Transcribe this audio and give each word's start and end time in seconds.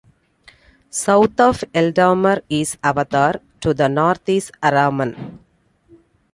South 0.89 1.39
of 1.39 1.61
Eldamar 1.75 2.41
is 2.49 2.75
Avathar; 2.83 3.39
to 3.59 3.71
the 3.71 3.87
north 3.87 4.27
is 4.29 4.51
Araman. 4.63 5.37